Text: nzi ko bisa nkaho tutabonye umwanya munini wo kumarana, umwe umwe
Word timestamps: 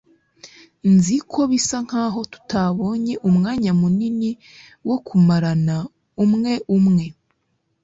nzi 0.93 1.17
ko 1.31 1.39
bisa 1.51 1.77
nkaho 1.85 2.19
tutabonye 2.31 3.13
umwanya 3.29 3.71
munini 3.79 4.31
wo 4.87 4.97
kumarana, 5.05 5.77
umwe 6.23 6.53
umwe 6.77 7.05